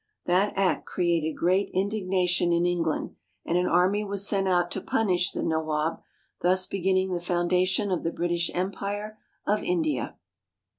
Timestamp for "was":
4.03-4.27